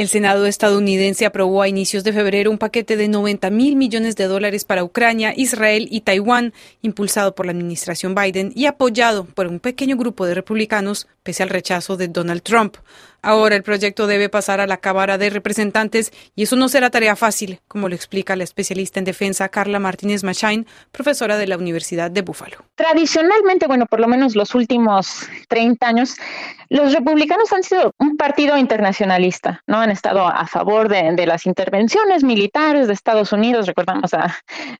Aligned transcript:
El 0.00 0.08
Senado 0.08 0.46
estadounidense 0.46 1.26
aprobó 1.26 1.60
a 1.60 1.68
inicios 1.68 2.04
de 2.04 2.14
febrero 2.14 2.50
un 2.50 2.56
paquete 2.56 2.96
de 2.96 3.06
90 3.06 3.50
mil 3.50 3.76
millones 3.76 4.16
de 4.16 4.28
dólares 4.28 4.64
para 4.64 4.82
Ucrania, 4.82 5.34
Israel 5.36 5.88
y 5.90 6.00
Taiwán, 6.00 6.54
impulsado 6.80 7.34
por 7.34 7.44
la 7.44 7.52
administración 7.52 8.14
Biden 8.14 8.50
y 8.56 8.64
apoyado 8.64 9.26
por 9.26 9.46
un 9.46 9.60
pequeño 9.60 9.98
grupo 9.98 10.24
de 10.24 10.32
republicanos, 10.32 11.06
pese 11.22 11.42
al 11.42 11.50
rechazo 11.50 11.98
de 11.98 12.08
Donald 12.08 12.40
Trump. 12.40 12.78
Ahora 13.22 13.56
el 13.56 13.62
proyecto 13.62 14.06
debe 14.06 14.28
pasar 14.28 14.60
a 14.60 14.66
la 14.66 14.78
Cámara 14.78 15.18
de 15.18 15.30
Representantes 15.30 16.12
y 16.34 16.44
eso 16.44 16.56
no 16.56 16.68
será 16.68 16.90
tarea 16.90 17.16
fácil, 17.16 17.60
como 17.68 17.88
lo 17.88 17.94
explica 17.94 18.36
la 18.36 18.44
especialista 18.44 18.98
en 18.98 19.04
defensa 19.04 19.48
Carla 19.48 19.78
Martínez 19.78 20.24
Machain, 20.24 20.66
profesora 20.92 21.36
de 21.36 21.46
la 21.46 21.56
Universidad 21.56 22.10
de 22.10 22.22
Buffalo. 22.22 22.58
Tradicionalmente, 22.74 23.66
bueno, 23.66 23.86
por 23.86 24.00
lo 24.00 24.08
menos 24.08 24.34
los 24.36 24.54
últimos 24.54 25.26
30 25.48 25.86
años, 25.86 26.16
los 26.68 26.92
republicanos 26.92 27.52
han 27.52 27.62
sido 27.62 27.92
un 27.98 28.16
partido 28.16 28.56
internacionalista, 28.56 29.62
¿no? 29.66 29.78
Han 29.78 29.90
estado 29.90 30.26
a 30.26 30.46
favor 30.46 30.88
de, 30.88 31.12
de 31.12 31.26
las 31.26 31.46
intervenciones 31.46 32.22
militares 32.22 32.86
de 32.86 32.94
Estados 32.94 33.32
Unidos, 33.32 33.66
recordamos 33.66 34.14
a 34.14 34.38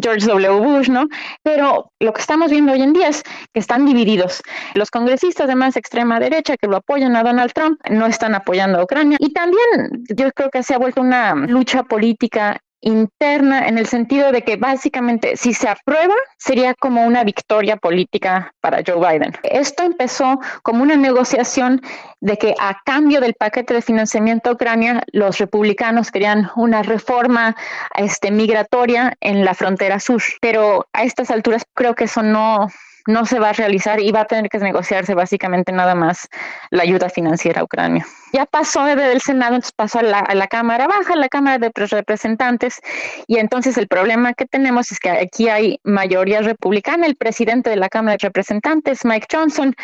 George 0.00 0.26
W. 0.26 0.60
Bush, 0.60 0.88
¿no? 0.88 1.08
Pero 1.42 1.90
lo 1.98 2.12
que 2.12 2.20
estamos 2.20 2.50
viendo 2.50 2.72
hoy 2.72 2.82
en 2.82 2.92
día 2.92 3.08
es 3.08 3.22
que 3.52 3.60
están 3.60 3.84
divididos. 3.84 4.42
Los 4.74 4.90
congresistas 4.90 5.48
de 5.48 5.56
más 5.56 5.76
extrema 5.76 6.20
derecha 6.20 6.56
que 6.56 6.68
lo 6.68 6.76
apoyan 6.76 7.16
a 7.16 7.24
Donald 7.24 7.52
Trump 7.52 7.80
no 7.90 8.06
están 8.06 8.21
apoyando 8.28 8.78
a 8.78 8.84
Ucrania. 8.84 9.16
Y 9.20 9.32
también 9.32 10.04
yo 10.14 10.30
creo 10.32 10.50
que 10.50 10.62
se 10.62 10.74
ha 10.74 10.78
vuelto 10.78 11.00
una 11.00 11.34
lucha 11.34 11.82
política 11.82 12.60
interna 12.82 13.68
en 13.68 13.78
el 13.78 13.86
sentido 13.86 14.32
de 14.32 14.42
que 14.42 14.56
básicamente 14.56 15.36
si 15.36 15.54
se 15.54 15.68
aprueba 15.68 16.14
sería 16.36 16.74
como 16.74 17.06
una 17.06 17.24
victoria 17.24 17.76
política 17.76 18.52
para 18.60 18.82
Joe 18.84 18.96
Biden. 18.96 19.32
Esto 19.44 19.84
empezó 19.84 20.40
como 20.62 20.82
una 20.82 20.96
negociación 20.96 21.80
de 22.20 22.36
que 22.36 22.54
a 22.58 22.80
cambio 22.84 23.20
del 23.20 23.34
paquete 23.34 23.74
de 23.74 23.82
financiamiento 23.82 24.50
a 24.50 24.54
Ucrania 24.54 25.02
los 25.12 25.38
republicanos 25.38 26.10
querían 26.10 26.50
una 26.56 26.82
reforma 26.82 27.56
este, 27.96 28.30
migratoria 28.30 29.14
en 29.20 29.44
la 29.44 29.54
frontera 29.54 30.00
sur, 30.00 30.22
pero 30.40 30.86
a 30.92 31.04
estas 31.04 31.30
alturas 31.30 31.62
creo 31.74 31.94
que 31.94 32.04
eso 32.04 32.22
no 32.22 32.68
no 33.06 33.26
se 33.26 33.38
va 33.38 33.50
a 33.50 33.52
realizar 33.52 34.00
y 34.00 34.12
va 34.12 34.20
a 34.20 34.24
tener 34.26 34.48
que 34.48 34.58
negociarse 34.58 35.14
básicamente 35.14 35.72
nada 35.72 35.94
más 35.94 36.28
la 36.70 36.82
ayuda 36.82 37.08
financiera 37.08 37.60
a 37.60 37.64
Ucrania. 37.64 38.06
Ya 38.32 38.46
pasó 38.46 38.84
desde 38.84 39.12
el 39.12 39.20
Senado, 39.20 39.54
entonces 39.54 39.72
pasó 39.72 39.98
a 39.98 40.02
la, 40.02 40.46
Cámara 40.46 40.86
Baja, 40.86 41.12
a 41.12 41.16
la 41.16 41.28
Cámara 41.28 41.58
de 41.58 41.70
Representantes, 41.74 42.80
y 43.26 43.38
entonces 43.38 43.76
el 43.76 43.88
problema 43.88 44.32
que 44.34 44.46
tenemos 44.46 44.90
es 44.90 44.98
que 44.98 45.10
aquí 45.10 45.48
hay 45.48 45.80
mayoría 45.84 46.40
republicana. 46.40 47.06
El 47.06 47.16
presidente 47.16 47.70
de 47.70 47.76
la 47.76 47.88
Cámara 47.88 48.16
de 48.16 48.26
Representantes, 48.26 49.04
Mike 49.04 49.26
Johnson, 49.30 49.74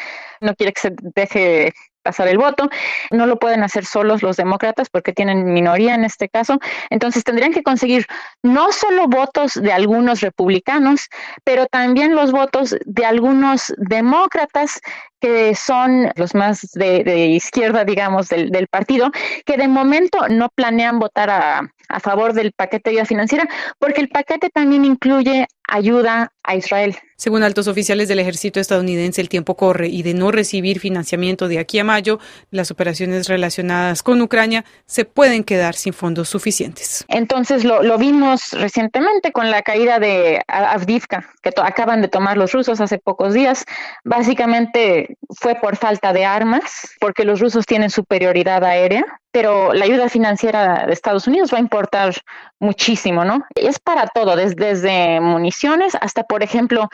no 0.41 0.55
quiere 0.55 0.72
que 0.72 0.80
se 0.80 0.92
deje 1.14 1.74
pasar 2.02 2.28
el 2.28 2.38
voto. 2.38 2.68
No 3.10 3.27
lo 3.27 3.38
pueden 3.38 3.62
hacer 3.62 3.84
solos 3.84 4.22
los 4.22 4.36
demócratas 4.36 4.88
porque 4.91 5.12
tienen 5.12 5.52
minoría 5.52 5.94
en 5.94 6.05
este 6.05 6.28
caso. 6.28 6.58
Entonces 6.90 7.24
tendrían 7.24 7.52
que 7.52 7.62
conseguir 7.62 8.06
no 8.42 8.72
solo 8.72 9.08
votos 9.08 9.55
de 9.55 9.72
algunos 9.72 10.20
republicanos, 10.20 11.08
pero 11.44 11.66
también 11.66 12.14
los 12.14 12.32
votos 12.32 12.77
de 12.84 13.05
algunos 13.05 13.72
demócratas 13.77 14.80
que 15.20 15.55
son 15.55 16.12
los 16.14 16.34
más 16.34 16.70
de, 16.72 17.27
izquierda, 17.27 17.84
digamos, 17.84 18.28
del, 18.28 18.50
del, 18.50 18.68
partido, 18.68 19.10
que 19.44 19.56
de 19.56 19.66
momento 19.66 20.28
no 20.28 20.48
planean 20.48 21.00
votar 21.00 21.28
a, 21.28 21.72
a 21.88 22.00
favor 22.00 22.34
del 22.34 22.52
paquete 22.52 22.90
de 22.90 22.96
ayuda 22.96 23.06
financiera, 23.06 23.48
porque 23.78 24.00
el 24.00 24.08
paquete 24.08 24.50
también 24.50 24.84
incluye 24.84 25.46
ayuda 25.66 26.33
a 26.48 26.56
Israel. 26.56 26.96
Según 27.16 27.42
altos 27.42 27.66
oficiales 27.68 28.08
del 28.08 28.20
ejército 28.20 28.58
estadounidense, 28.60 29.20
el 29.20 29.28
tiempo 29.28 29.56
corre 29.56 29.88
y 29.88 30.02
de 30.02 30.14
no 30.14 30.30
recibir 30.30 30.80
financiamiento 30.80 31.48
de 31.48 31.58
aquí 31.58 31.78
a 31.78 31.84
mayo, 31.84 32.20
las 32.50 32.70
operaciones 32.70 33.28
relacionadas 33.28 34.02
con 34.02 34.22
Ucrania 34.22 34.64
se 34.86 35.05
pueden 35.05 35.44
quedar 35.44 35.74
sin 35.74 35.92
fondos 35.92 36.28
suficientes. 36.28 37.05
Entonces 37.08 37.64
lo, 37.64 37.82
lo 37.82 37.98
vimos 37.98 38.52
recientemente 38.52 39.32
con 39.32 39.50
la 39.50 39.62
caída 39.62 39.98
de 39.98 40.40
Avdivka, 40.46 41.28
que 41.42 41.52
acaban 41.60 42.02
de 42.02 42.08
tomar 42.08 42.36
los 42.36 42.52
rusos 42.52 42.80
hace 42.80 42.98
pocos 42.98 43.34
días. 43.34 43.64
Básicamente 44.05 45.17
fue 45.40 45.56
por 45.56 45.77
falta 45.77 46.12
de 46.12 46.24
armas, 46.24 46.89
porque 47.00 47.24
los 47.24 47.40
rusos 47.40 47.67
tienen 47.67 47.90
superioridad 47.90 48.64
aérea 48.64 49.05
pero 49.30 49.73
la 49.74 49.84
ayuda 49.84 50.08
financiera 50.08 50.86
de 50.86 50.92
Estados 50.92 51.27
Unidos 51.27 51.52
va 51.52 51.58
a 51.58 51.61
importar 51.61 52.14
muchísimo, 52.58 53.24
¿no? 53.24 53.44
Es 53.55 53.78
para 53.78 54.06
todo, 54.06 54.36
desde, 54.36 54.56
desde 54.56 55.20
municiones 55.20 55.94
hasta, 56.00 56.24
por 56.24 56.37
ejemplo, 56.42 56.88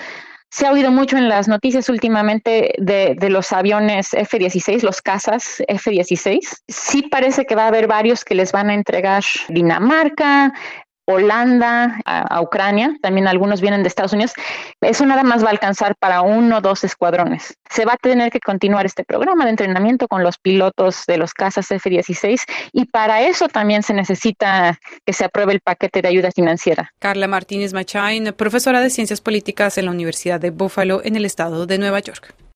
se 0.55 0.69
ha 0.69 0.72
oído 0.72 0.93
mucho 0.93 1.16
en 1.16 1.28
las 1.28 1.49
noticias 1.49 1.88
últimamente 1.88 2.75
de, 2.78 3.16
de 3.19 3.28
los 3.28 3.53
aviones 3.53 4.15
F-16, 4.15 4.82
los 4.82 5.03
cazas 5.03 5.60
F-16. 5.66 6.62
Sí 6.69 7.03
parece 7.10 7.44
que 7.44 7.56
va 7.56 7.65
a 7.65 7.69
haber 7.69 7.88
varios 7.88 8.25
que 8.25 8.37
les 8.37 8.53
van 8.53 8.71
a 8.71 8.75
entregar 8.75 9.25
Dinamarca, 9.49 10.53
Holanda, 11.07 12.01
a, 12.05 12.41
Ucrania, 12.41 12.97
también 13.03 13.29
algunos 13.29 13.61
vienen 13.61 13.83
de 13.83 13.89
Estados 13.89 14.13
Unidos, 14.13 14.33
eso 14.81 15.05
nada 15.05 15.23
más 15.23 15.43
va 15.43 15.49
a 15.49 15.51
alcanzar 15.51 15.95
para 15.97 16.23
uno 16.23 16.59
o 16.59 16.61
dos 16.61 16.85
escuadrones. 16.85 17.55
Se 17.71 17.85
va 17.85 17.95
a 17.95 17.97
tener 17.97 18.31
que 18.31 18.41
continuar 18.41 18.87
este 18.87 19.05
programa 19.05 19.45
de 19.45 19.51
entrenamiento 19.51 20.09
con 20.09 20.23
los 20.23 20.39
pilotos 20.39 21.05
de 21.07 21.19
los 21.19 21.35
cazas 21.35 21.71
F-16 21.71 22.43
y 22.73 22.87
para 22.87 23.23
eso 23.23 23.49
también 23.49 23.83
se 23.83 23.93
necesita 23.95 24.79
que 25.05 25.13
se 25.13 25.25
apruebe 25.25 25.53
el 25.53 25.61
paquete 25.61 26.01
de 26.03 26.09
ayuda 26.09 26.31
financiera. 26.31 26.93
Carla 26.99 27.29
Martínez 27.29 27.73
Machain, 27.75 28.33
profesora 28.37 28.81
de 28.81 28.91
Ciencias 28.91 29.21
Políticas 29.21 29.79
en 29.79 29.87
la 29.87 29.91
Universidad 29.91 30.41
de 30.41 30.51
Buffalo 30.51 31.01
en 31.05 31.17
el 31.17 31.25
estado 31.25 31.67
de 31.67 31.79
Nueva 31.79 32.01
York. 32.01 32.35